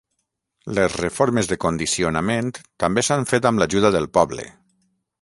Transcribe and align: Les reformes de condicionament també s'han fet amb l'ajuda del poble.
Les 0.77 0.95
reformes 1.01 1.51
de 1.51 1.59
condicionament 1.67 2.51
també 2.85 3.07
s'han 3.09 3.31
fet 3.35 3.49
amb 3.51 3.63
l'ajuda 3.65 3.97
del 3.99 4.13
poble. 4.21 4.53